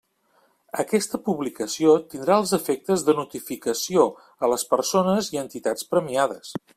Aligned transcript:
Aquesta 0.83 1.19
publicació 1.27 1.93
tindrà 2.13 2.37
els 2.43 2.53
efectes 2.59 3.05
de 3.09 3.15
notificació 3.19 4.07
a 4.47 4.53
les 4.55 4.67
persones 4.75 5.31
i 5.37 5.43
entitats 5.47 5.89
premiades. 5.95 6.55